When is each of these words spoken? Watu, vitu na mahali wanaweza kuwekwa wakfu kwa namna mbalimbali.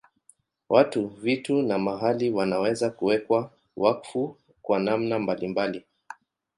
Watu, 0.69 1.07
vitu 1.07 1.61
na 1.61 1.77
mahali 1.79 2.29
wanaweza 2.29 2.89
kuwekwa 2.89 3.51
wakfu 3.77 4.37
kwa 4.61 4.79
namna 4.79 5.19
mbalimbali. 5.19 5.83